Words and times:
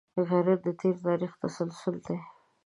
غیرت 0.27 0.59
د 0.65 0.67
تېر 0.79 0.95
تاریخ 1.07 1.31
تسلسل 1.43 1.95
دی 2.05 2.17